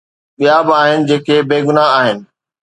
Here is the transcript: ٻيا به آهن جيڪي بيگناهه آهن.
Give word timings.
ٻيا 0.39 0.55
به 0.67 0.73
آهن 0.81 0.99
جيڪي 1.07 1.37
بيگناهه 1.49 1.91
آهن. 1.97 2.17